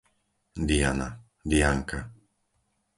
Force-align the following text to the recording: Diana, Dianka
Diana, 0.67 1.09
Dianka 1.47 1.99